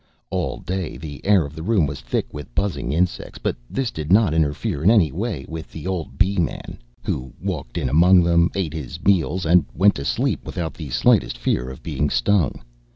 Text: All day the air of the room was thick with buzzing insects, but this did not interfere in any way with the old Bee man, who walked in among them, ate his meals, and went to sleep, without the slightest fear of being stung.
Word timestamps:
All 0.31 0.57
day 0.57 0.97
the 0.97 1.23
air 1.23 1.45
of 1.45 1.53
the 1.55 1.61
room 1.61 1.85
was 1.85 2.01
thick 2.01 2.33
with 2.33 2.55
buzzing 2.55 2.91
insects, 2.91 3.37
but 3.37 3.55
this 3.69 3.91
did 3.91 4.11
not 4.11 4.33
interfere 4.33 4.83
in 4.83 4.89
any 4.89 5.11
way 5.11 5.45
with 5.47 5.71
the 5.71 5.85
old 5.85 6.17
Bee 6.17 6.39
man, 6.39 6.79
who 7.03 7.31
walked 7.39 7.77
in 7.77 7.87
among 7.87 8.23
them, 8.23 8.49
ate 8.55 8.73
his 8.73 8.99
meals, 9.03 9.45
and 9.45 9.63
went 9.75 9.93
to 9.93 10.03
sleep, 10.03 10.43
without 10.43 10.73
the 10.73 10.89
slightest 10.89 11.37
fear 11.37 11.69
of 11.69 11.83
being 11.83 12.09
stung. 12.09 12.63